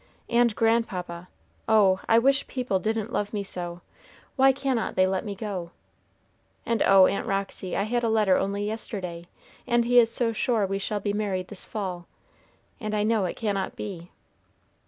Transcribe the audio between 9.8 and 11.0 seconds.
he is so sure we shall